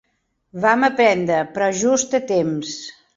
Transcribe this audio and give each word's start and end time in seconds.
Vam 0.63 0.85
aprendre, 0.87 1.37
però 1.57 1.67
just 1.83 2.17
a 2.19 2.23
temps. 2.33 2.73